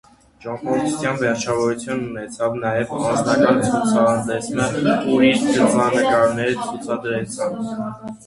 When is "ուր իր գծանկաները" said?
5.17-6.57